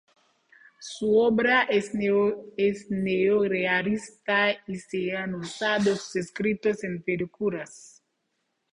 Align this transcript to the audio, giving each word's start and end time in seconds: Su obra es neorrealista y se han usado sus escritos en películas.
Su 0.79 1.15
obra 1.19 1.61
es 1.69 1.91
neorrealista 2.89 4.47
y 4.65 4.75
se 4.79 5.15
han 5.15 5.35
usado 5.35 5.95
sus 5.95 6.15
escritos 6.15 6.83
en 6.83 7.03
películas. 7.03 8.01